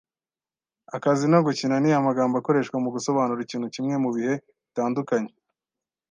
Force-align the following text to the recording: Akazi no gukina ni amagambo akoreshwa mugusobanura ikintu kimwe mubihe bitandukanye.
Akazi 0.95 1.25
no 1.31 1.39
gukina 1.45 1.75
ni 1.79 1.89
amagambo 1.99 2.33
akoreshwa 2.37 2.75
mugusobanura 2.83 3.39
ikintu 3.43 3.67
kimwe 3.73 3.95
mubihe 4.03 4.33
bitandukanye. 4.67 5.31